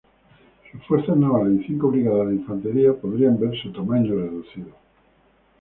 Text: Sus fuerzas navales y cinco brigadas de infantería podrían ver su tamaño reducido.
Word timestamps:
Sus 0.71 0.83
fuerzas 0.87 1.15
navales 1.15 1.61
y 1.61 1.65
cinco 1.65 1.91
brigadas 1.91 2.29
de 2.29 2.33
infantería 2.37 2.91
podrían 2.99 3.39
ver 3.39 3.55
su 3.61 3.71
tamaño 3.71 4.15
reducido. 4.15 4.73